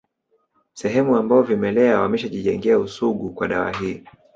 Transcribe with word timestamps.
Sehemu 0.73 1.15
ambazo 1.15 1.41
vimelea 1.43 1.99
wameshajijengea 1.99 2.79
usugu 2.79 3.29
kwa 3.29 3.47
dawa 3.47 3.77
hii 3.77 4.03